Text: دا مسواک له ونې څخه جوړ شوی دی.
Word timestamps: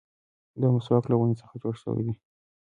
دا 0.61 0.67
مسواک 0.75 1.03
له 1.07 1.15
ونې 1.17 1.35
څخه 1.41 1.53
جوړ 1.61 1.73
شوی 1.81 2.01
دی. 2.07 2.13